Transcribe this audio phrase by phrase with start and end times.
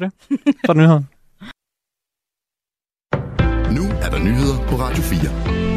[0.00, 0.12] det.
[0.64, 1.02] Så er der nyheder.
[3.76, 5.75] Nu er der nyheder på Radio 4.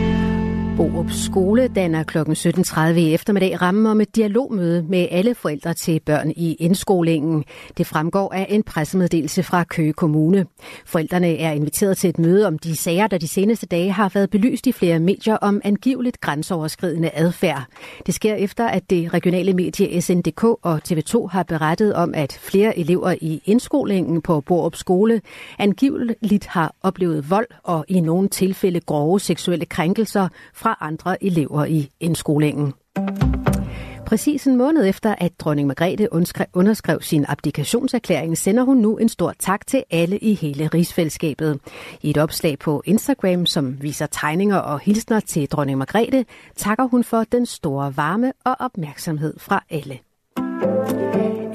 [0.79, 2.17] Borup Skole danner kl.
[2.17, 7.43] 17.30 i eftermiddag rammen om et dialogmøde med alle forældre til børn i indskolingen.
[7.77, 10.45] Det fremgår af en pressemeddelelse fra Køge Kommune.
[10.85, 14.29] Forældrene er inviteret til et møde om de sager, der de seneste dage har været
[14.29, 17.65] belyst i flere medier om angiveligt grænseoverskridende adfærd.
[18.05, 22.79] Det sker efter, at det regionale medie SNDK og TV2 har berettet om, at flere
[22.79, 25.21] elever i indskolingen på Borup Skole
[25.57, 31.65] angiveligt har oplevet vold og i nogle tilfælde grove seksuelle krænkelser fra fra andre elever
[31.65, 32.73] i indskolingen.
[34.05, 36.07] Præcis en måned efter, at dronning Margrethe
[36.53, 41.59] underskrev sin abdikationserklæring, sender hun nu en stor tak til alle i hele rigsfællesskabet.
[42.01, 47.03] I et opslag på Instagram, som viser tegninger og hilsner til dronning Margrethe, takker hun
[47.03, 49.99] for den store varme og opmærksomhed fra alle.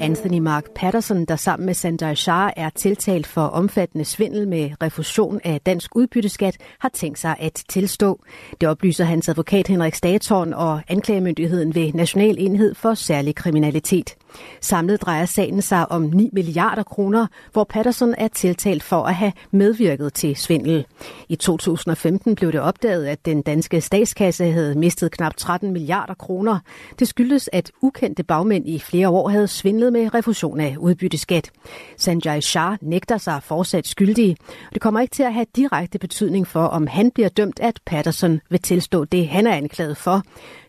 [0.05, 5.39] Anthony Mark Patterson, der sammen med Sanjay Shah er tiltalt for omfattende svindel med refusion
[5.43, 8.23] af dansk udbytteskat, har tænkt sig at tilstå.
[8.61, 14.15] Det oplyser hans advokat Henrik Statorn og anklagemyndigheden ved National Enhed for Særlig Kriminalitet.
[14.61, 19.31] Samlet drejer sagen sig om 9 milliarder kroner, hvor Patterson er tiltalt for at have
[19.51, 20.85] medvirket til svindel.
[21.29, 26.59] I 2015 blev det opdaget, at den danske statskasse havde mistet knap 13 milliarder kroner.
[26.99, 31.51] Det skyldes, at ukendte bagmænd i flere år havde svindlet med refusion af udbytteskat.
[31.97, 34.37] Sanjay Shah nægter sig fortsat skyldig.
[34.73, 38.41] Det kommer ikke til at have direkte betydning for, om han bliver dømt, at Patterson
[38.49, 40.23] vil tilstå det, han er anklaget for.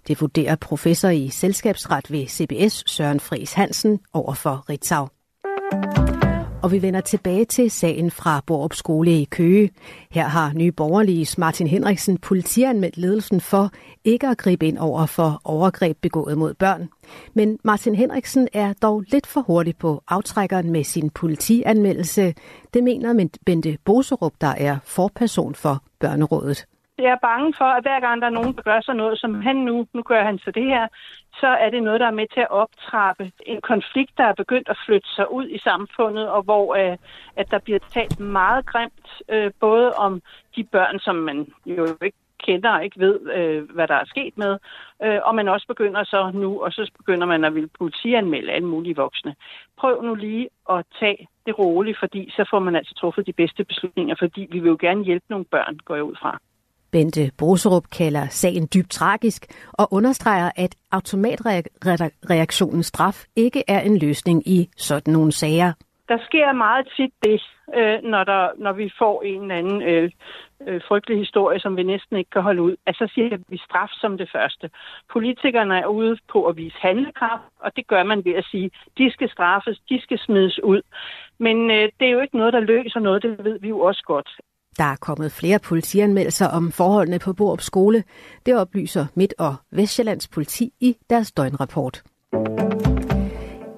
[0.09, 5.09] Det vurderer professor i selskabsret ved CBS Søren Fris Hansen over for Ritzau.
[6.63, 9.71] Og vi vender tilbage til sagen fra Borup Skole i Køge.
[10.11, 13.71] Her har nye borgerlige Martin Henriksen politianmeldt ledelsen for
[14.05, 16.89] ikke at gribe ind over for overgreb begået mod børn.
[17.35, 22.35] Men Martin Henriksen er dog lidt for hurtig på aftrækkeren med sin politianmeldelse.
[22.75, 26.67] Det mener Bente Boserup, der er forperson for Børnerådet.
[26.99, 29.41] Jeg er bange for, at hver gang der er nogen, der gør sig noget, som
[29.41, 30.89] han nu, nu gør han så det her,
[31.41, 34.69] så er det noget, der er med til at optrappe en konflikt, der er begyndt
[34.69, 36.97] at flytte sig ud i samfundet, og hvor øh,
[37.37, 40.23] at der bliver talt meget grimt, øh, både om
[40.57, 44.39] de børn, som man jo ikke kender og ikke ved, øh, hvad der er sket
[44.39, 44.59] med,
[45.05, 48.69] øh, og man også begynder så nu, og så begynder man at ville politianmelde alle
[48.69, 49.35] mulige voksne.
[49.79, 53.65] Prøv nu lige at tage det roligt, fordi så får man altså truffet de bedste
[53.65, 56.39] beslutninger, fordi vi vil jo gerne hjælpe nogle børn, går jeg ud fra.
[56.93, 64.49] Bente Broserup kalder sagen dybt tragisk og understreger, at automatreaktionens straf ikke er en løsning
[64.49, 65.73] i sådan nogle sager.
[66.09, 67.43] Der sker meget tit det,
[67.75, 70.11] øh, når, der, når vi får en eller anden øh,
[70.67, 72.77] øh, frygtelig historie, som vi næsten ikke kan holde ud.
[72.87, 74.71] Altså siger vi straf som det første.
[75.13, 79.11] Politikerne er ude på at vise handlekraft, og det gør man ved at sige, de
[79.13, 80.83] skal straffes, de skal smides ud.
[81.39, 84.03] Men øh, det er jo ikke noget, der løser noget, det ved vi jo også
[84.07, 84.29] godt.
[84.79, 88.05] Der er kommet flere politianmeldelser om forholdene på Borup Skole.
[88.47, 92.03] Det oplyser Midt- og Vestjyllands politi i deres døgnrapport.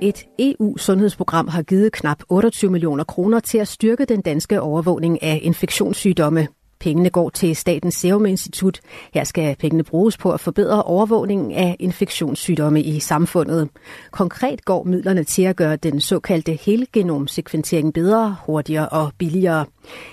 [0.02, 5.40] Et EU-sundhedsprogram har givet knap 28 millioner kroner til at styrke den danske overvågning af
[5.42, 6.48] infektionssygdomme.
[6.80, 8.80] Pengene går til Statens Serum Institut.
[9.14, 13.68] Her skal pengene bruges på at forbedre overvågningen af infektionssygdomme i samfundet.
[14.10, 19.66] Konkret går midlerne til at gøre den såkaldte helgenomsekventering bedre, hurtigere og billigere.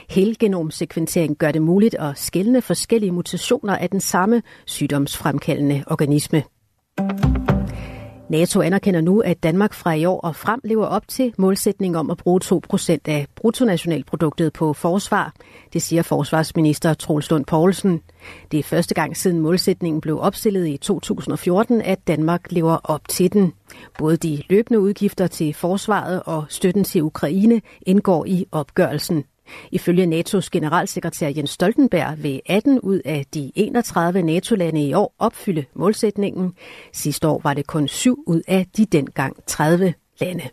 [0.09, 6.43] Helgenomsekventering gør det muligt at skelne forskellige mutationer af den samme sygdomsfremkaldende organisme.
[8.30, 12.09] NATO anerkender nu, at Danmark fra i år og frem lever op til målsætningen om
[12.09, 15.34] at bruge 2% af bruttonationalproduktet på forsvar.
[15.74, 18.02] Det siger forsvarsminister Troels Lund Poulsen.
[18.52, 23.34] Det er første gang siden målsætningen blev opstillet i 2014, at Danmark lever op til
[23.34, 23.53] den.
[24.00, 29.24] Både de løbende udgifter til forsvaret og støtten til Ukraine indgår i opgørelsen.
[29.72, 35.66] Ifølge NATO's generalsekretær Jens Stoltenberg vil 18 ud af de 31 NATO-lande i år opfylde
[35.75, 36.53] målsætningen.
[36.94, 40.44] Sidste år var det kun 7 ud af de dengang 30 lande.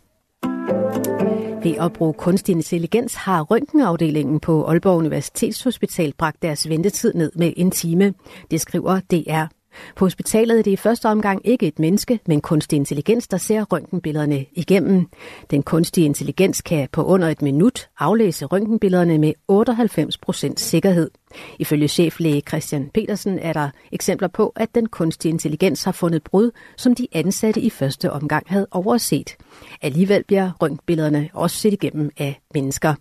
[1.63, 7.53] Ved at bruge kunstig intelligens har røntgenafdelingen på Aalborg Universitetshospital bragt deres ventetid ned med
[7.57, 8.13] en time.
[8.51, 9.62] Det skriver DR.
[9.95, 13.63] På hospitalet er det i første omgang ikke et menneske, men kunstig intelligens, der ser
[13.63, 15.07] røntgenbillederne igennem.
[15.51, 21.11] Den kunstige intelligens kan på under et minut aflæse røntgenbillederne med 98 procent sikkerhed.
[21.59, 26.51] Ifølge cheflæge Christian Petersen er der eksempler på, at den kunstige intelligens har fundet brud,
[26.77, 29.35] som de ansatte i første omgang havde overset.
[29.81, 32.93] Alligevel bliver røntgenbillederne også set igennem af mennesker.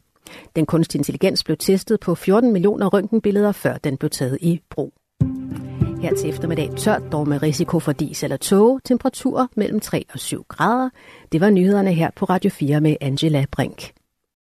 [0.57, 5.02] Den kunstige intelligens blev testet på 14 millioner røntgenbilleder, før den blev taget i brug.
[6.03, 8.81] Her til eftermiddag tørt, dog med risiko for dis eller tåge.
[8.85, 10.91] Temperaturer mellem 3 og 7 grader.
[11.33, 14.02] Det var nyhederne her på Radio 4 med Angela Brink.